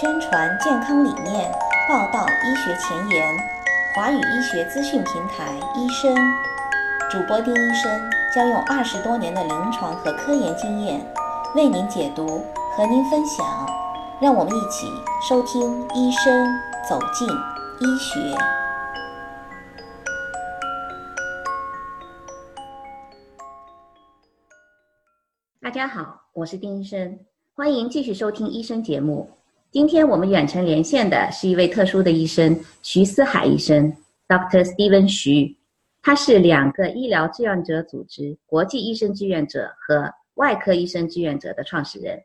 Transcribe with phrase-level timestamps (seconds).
[0.00, 1.50] 宣传健康理念，
[1.88, 3.36] 报道医学前沿，
[3.96, 6.14] 华语医学资讯平台医生
[7.10, 11.04] 主播丁医生将用二十多年的临床和科研经验
[11.56, 12.44] 为您解读，
[12.76, 13.44] 和您分享。
[14.20, 14.86] 让我们一起
[15.28, 16.48] 收听医生
[16.88, 18.38] 走进医学。
[25.60, 27.18] 大家好，我是丁医生，
[27.56, 29.37] 欢迎继续收听医生节目。
[29.70, 33.92] 今天我们远程连线的是一位特殊的医生徐思海医生
[34.26, 34.64] ，Dr.
[34.64, 35.54] Steven 徐，
[36.00, 42.18] 他是两个医疗志愿者组织——国际医生志愿者和外科医生志愿者的创始人。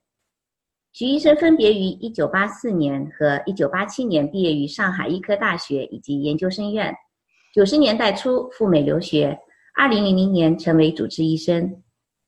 [0.93, 6.95] 徐医生分别于1984年和1987年毕业于上海医科大学以及研究生院。
[7.55, 9.37] 90年代初赴美留学
[9.77, 11.82] ，2000年成为主治医生。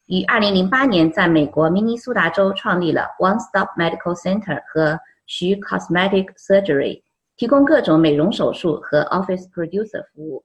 [0.07, 7.01] 于2008年在美国明尼苏达州创立了 One Stop Medical Center 和徐 Cosmetic Surgery，
[7.35, 10.43] 提供各种美容手术和 Office Producer 服务。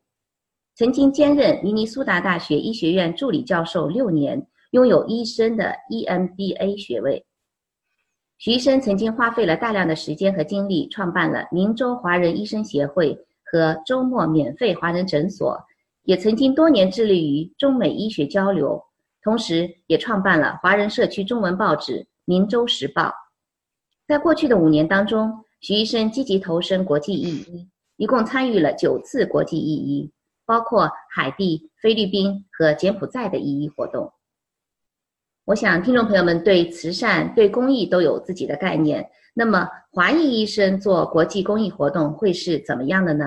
[0.74, 7.22] 曾经兼任明尼苏达大学医学院助理教授六年，拥有医生的 EMBA 学位。
[8.38, 13.14] 徐医生曾经花费了大量的时间和精力，创办了明州华人医生协会
[13.44, 15.62] 和周末免费华人诊所，
[16.04, 18.82] 也曾经多年致力于中美医学交流。
[19.22, 23.02] 同时，也创办了华人社区中文报纸《明州时报》。
[24.06, 30.10] 在过去的五年当中，徐医生积极投身国际意义，一共参与了九次国际意义，
[30.46, 34.10] 包括海地、菲律宾和柬埔寨的意义活动。
[35.44, 39.06] 我想，听众朋友们对慈善、对公益都有自己的概念。
[39.34, 43.26] 那么，华裔医生做国际公益活动会是怎么样的呢？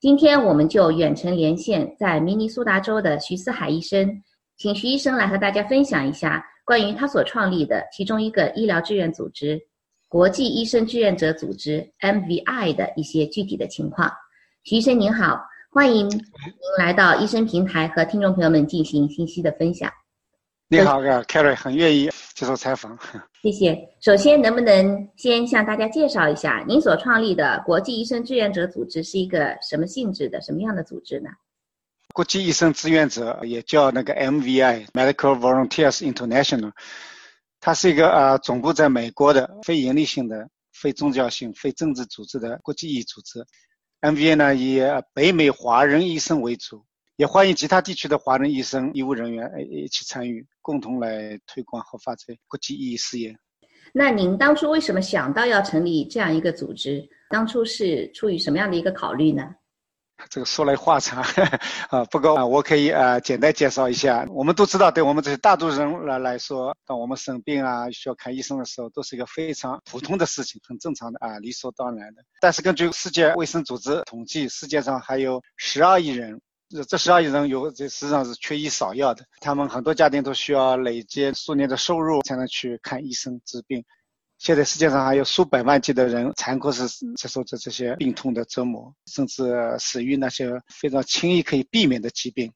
[0.00, 4.22] 今天，我们就远程连线在明尼苏达州的徐思海医生。
[4.58, 9.60] 请徐医生来和大家分享一下关于他所创立的其中一个医疗志愿组织——
[10.08, 14.10] 国际医生志愿者组织 （MVI） 的一些具体的情况。
[14.64, 15.38] 徐医生您好，
[15.70, 16.20] 欢迎您
[16.78, 19.92] 来到医生平台和听众朋友们进行信息的分享。
[20.68, 22.98] 你好，Carrie，很愿意接受采访。
[23.42, 23.78] 谢谢。
[24.00, 31.28] 首先，能不能先向大家介绍一下您所创立的国际医生志愿者组织是一个什么性质的、什么样的组织呢？
[32.16, 36.72] 国际医生志愿者也叫那个 MVI（Medical Volunteers International），
[37.60, 43.44] 它是一个呃总部在美国的非营利性的、非宗教性、非政治组织的国际医组织。
[44.00, 44.80] MVI 呢以
[45.12, 53.36] 北美华人医生为主，也欢迎其他地区的华人医生、医务人员一起参与，共同来推广和发展国际医事业。
[53.92, 57.06] 那您当初为什么想到要成立这样一个组织？
[57.28, 59.54] 当初是出于什么样的一个考虑呢？
[60.30, 61.22] 这个说来话长
[61.90, 64.26] 啊，不过啊，我可以啊简单介绍一下。
[64.30, 72.22] 我们都知道，对我们这些大多数人来来说，当我们生病啊需要看医生的时候，都是一个非常普通的事情，很正常的啊，理所当然的。
[72.40, 76.40] 但是根据世界卫生组织统计，世界上还有十二亿人，
[76.70, 83.84] 这这十二亿人有这实际上是缺医少药的，他们很多家庭都需要累积数年的收入才能去看医生治病。
[84.38, 86.86] 现在世界上还有数百万计的人残酷是
[87.16, 92.52] 接受着这些病痛的折磨，甚至死于那些非常轻易可以避免的疾病，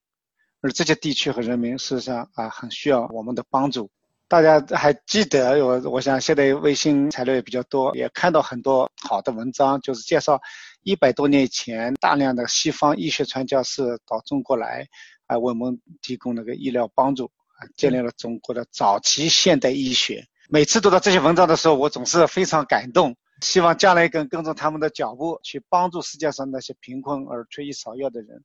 [0.61, 3.91] 而这些地区和人民事实上啊很需要我们的帮助。
[4.29, 5.81] 大家还记得我？
[5.91, 10.41] 我想现在微信材料也比较多，也看到很多好的文章，就是介绍
[10.83, 14.87] 一百多年以前大量的西方医学传教士到中国来，
[15.27, 20.25] 啊为我们提供那个医疗帮助，啊建立了中国的早期现代医学。
[20.53, 28.43] 每次读到这些文章的时候，我总是非常感动，希望将来跟跟着他们的脚步去帮助世界上那些贫困而缺医少药的人。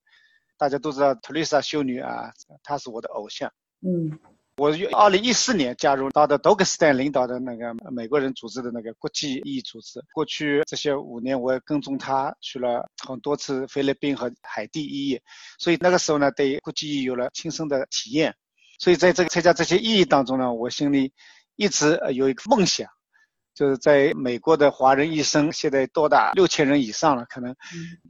[0.55, 3.51] 大家都知道特丽莎修女啊，她是我的偶像。
[3.81, 4.19] 嗯，
[4.57, 9.99] 我二零一四年加入到的多格斯坦领导的那个美国人组织的那个国际医组织。
[10.13, 15.19] 过去这些五年，我也跟踪他去了很多次菲律宾和海地医，
[15.57, 18.35] 所以那个时候呢，对国际医有了亲身的体验。
[18.77, 21.11] 所以在这个参加这些意义当中呢，我心里。
[21.55, 22.87] 一直有一个梦想，
[23.53, 27.55] 就是在美国的华人医生现在多达六千人以上了，可能，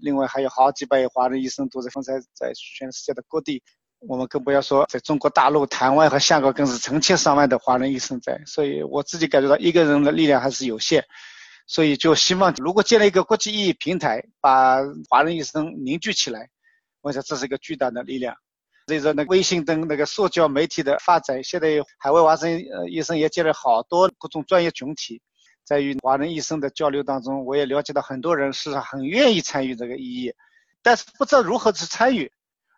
[0.01, 3.61] 另外还有好几百华人医生都在分散在全世界的各地，
[3.99, 8.41] 我们更不要说在中国大陆、台湾和香港，更是成千上万的华人医生在。
[8.45, 11.03] 所以我自己感觉到一个人的力量还是有限，
[11.67, 14.77] 所以就希望如果建立一个国际意义平台，把
[15.09, 16.49] 华人医生凝聚起来，
[17.01, 18.35] 我想这是一个巨大的力量。
[18.87, 25.19] 随着那微信等那个社交媒体的发展，现在海外华人呃医生也接了好多各种专业群体，
[25.63, 30.31] 在与华人医生的交流当中，我也了解到很多人是很愿意参与这个医，
[30.83, 32.31] 但是不知道如何去参与，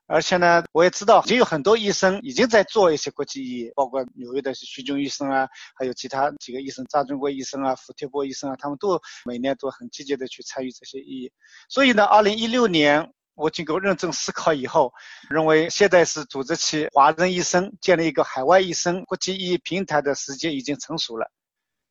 [0.05, 5.45] 而且呢，我也知道已经有很多医生已经在做一些国际意义，包括纽约的徐军医生啊，
[5.75, 11.29] 还有其他几个医生，张忠国医生啊、傅铁波医生啊，他们都每年都很积极的去参与这些意义。
[11.67, 14.91] 所以呢，二零一六年我经过认真思考以后，
[15.29, 21.29] 认为现在是组织起华人医生建立一个海外医生国际意义平台的时间已经成熟了。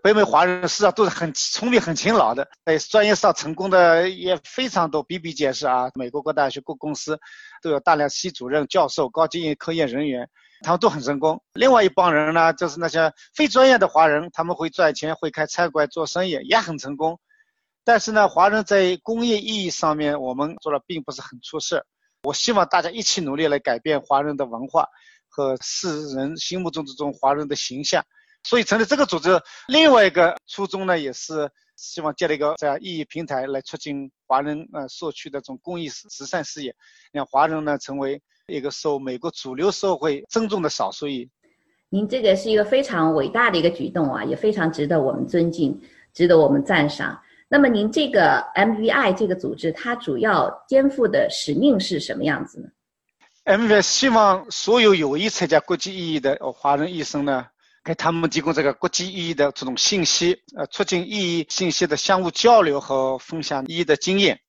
[0.02, 5.88] 北美华人实际上都是很聪明、很勤劳的，在专业上成功的也非常多，比比皆是啊。
[5.94, 7.18] 美国各大学、各公司
[7.62, 10.28] 都有大量系主任、教授、高级科研人员，
[10.62, 11.42] 他们都很成功。
[11.54, 17.18] 另外一帮人呢，就是那些非专业的华人，他们会赚钱、会开餐馆、做生意，也很成功。
[17.86, 21.86] 但是呢，华人在公益意义上面，我们做的并不是很出色。
[22.24, 24.88] 我希望大家一起努力来改变华人的文化
[25.28, 28.04] 和世人心目中这种华人的形象。
[28.42, 36.74] 所以成立这个组织，另外一个初衷呢，也是希望建立一个这样意义平台，来促进华人呃社区的这种公益慈善事业，
[37.12, 41.30] 让华人呢成为一个受美国主流社会尊重的少数裔。
[41.88, 45.80] 您这个是一个非常伟大的一个举动啊，也非常值得我们尊敬，
[46.12, 47.16] 值得我们赞赏。
[47.48, 52.68] 那么您这个 MVI 这个组织，它主要肩负的使命是什么样子呢
[53.44, 57.46] ？MVI 希望所有有意参加国际意义的华人医生呢。
[57.84, 64.40] 给他们提供这个国际意义的这种信息，呃，促进意义信息的相互交流和分享意义的经验。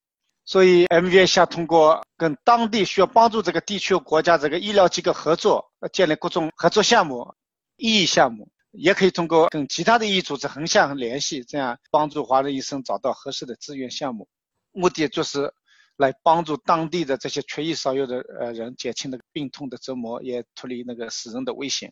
[0.44, 7.32] 所以，MVI 想通过跟当地需要帮助这个地区国家这个医疗机构合作，建立各种合作项目、
[7.76, 14.28] 意义项目，也可以通过跟其他的意义组织横向联系，这样帮助华人医生找到合适的资源项目。
[14.72, 15.52] 目的就是
[15.96, 21.92] 来帮助当地的这些缺医少药的呃人减轻那个病痛的折磨，也脱离那个死人的危险。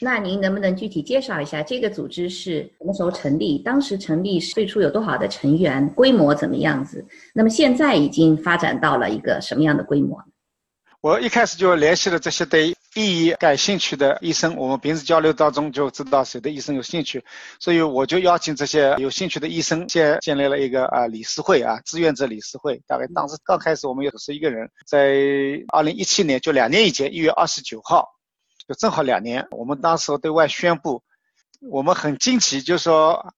[0.00, 3.58] 那您能不能具体介绍一下这个组织是什么时候成立？
[3.58, 5.88] 当时成立最初有多少的成员？
[5.94, 7.04] 规模怎么样子？
[7.34, 10.22] 那么现在已经发展到了一个什么样的规模？
[11.00, 17.24] 我一开始就联系了这些对意义感兴趣的医生，我们平时交流当中就知道谁对医生有兴趣，
[17.58, 22.82] 所以我就邀请这些有兴趣的医生建建立了一个啊理事会啊志愿者理事会。
[22.86, 25.14] 大概当时刚开始我们有十一个人，在
[25.72, 28.08] 二零一七年就两年以前一月二十九号。
[28.68, 31.02] 就正好两年，我们当时对外宣布，
[31.60, 33.34] 我们很惊奇，就说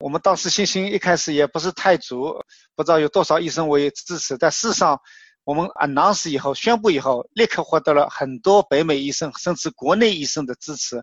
[0.00, 2.42] 我们当时信心一开始也不是太足，
[2.74, 4.36] 不知道有多少医生为支持。
[4.36, 5.00] 但事实上，
[5.44, 11.02] 我们 announce 以后宣布以后，立刻获得了很多北美医生甚至国内医生的支持，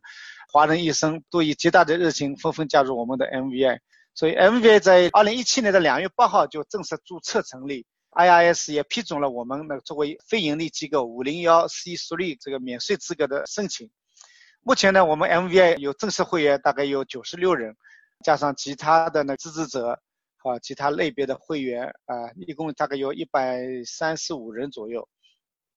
[0.51, 3.79] 华人医生都以极大的热情纷纷加入我们的 MVI。
[4.13, 7.85] 所以 MVI 在二零一七年的两月八号就正式注册成立。
[8.11, 13.91] IRS 也批准了我们的作为非盈利机构五零幺 C 属率这个免税资格的申请。
[14.61, 17.75] 目前呢，我们 MVI 有正式会员大概有九十六人，
[18.23, 20.01] 加上其他的那支持者
[20.39, 25.07] 和其他类别的会员啊，一共大概有一百三十五人左右。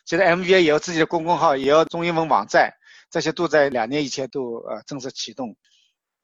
[0.07, 2.73] 其实 MVI 也有自己的公众号，也有中英文网站，
[3.11, 5.55] 这些都在两年以前都呃正式启动。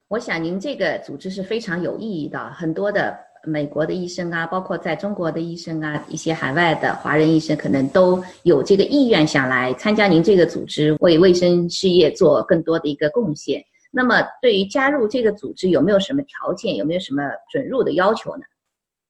[0.07, 3.29] 我想您这个组织是非常有意义的，很多的。
[3.45, 13.63] 美国的医生啊，包括在中国的医生啊，一些海外的华人医生，可能都有这个意愿想来参加您这个组织，为卫生事业做更多的一个贡献。
[13.91, 16.75] 那么，对于加入这个组织，有没有什么条件？
[16.75, 18.43] 有没有什么准入的要求呢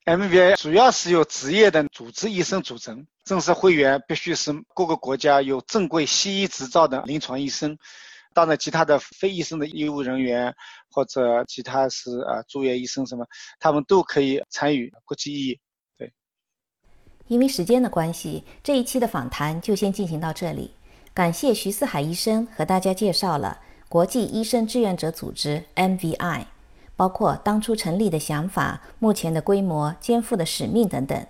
[0.05, 7.77] ？MBA 主要是由职业的主治医生组成，正式会员必须是各个国家有正规西医执照的临床医生。
[8.33, 10.55] 当然，其他的非医生的医务人员
[10.91, 13.25] 或者其他是啊住院医生什么，
[13.59, 15.59] 他们都可以参与国际意义。
[15.98, 16.13] 对。
[17.27, 20.71] 因为时间的关系，这一期的访谈就先进行到这里。
[21.13, 23.59] 感谢徐四海医生和大家介绍了
[23.89, 26.46] 国际医生志愿者组织 MVI，
[26.96, 31.25] 包括当初成立的想法、目前的规模、肩负的使命等等，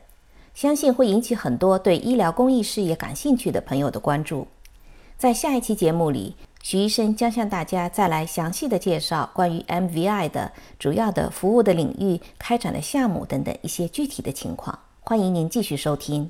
[0.53, 4.45] 相信会引起很多对医疗公益事业感兴趣的朋友的关注。
[5.17, 6.35] 在下一期节目里。
[6.61, 14.77] 徐医生将向大家再来详细的介绍关于 MVI 的主要的服务的领域、开展的项目等等一些具体的情况。
[14.99, 16.29] 欢迎您继续收听，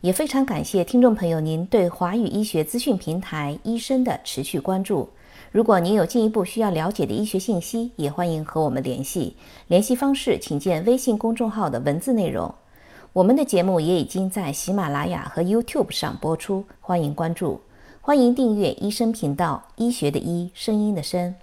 [0.00, 5.10] 也非常感谢听众朋友您对华语医学资讯平台医生的持续关注。
[5.50, 9.36] 如果您有进一步需要了解的医学信息，也欢迎和我们联系。
[9.66, 12.54] 联系方式请见微信公众号的文字内容。
[13.14, 17.62] 我们的节目也已经在喜马拉雅和 YouTube 上播出，欢迎关注。
[18.02, 21.34] 欢迎订阅医生频道，医学的医，声音的声。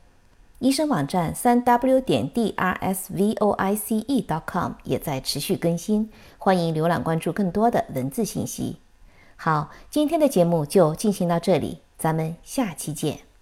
[0.59, 8.77] 医生网站三 w 点 d r s v o i c e dot com 也在持续更新，欢迎浏览关注更多的文字信息。
[9.35, 13.34] 好，今天的节目就进行到这里，咱们下期见。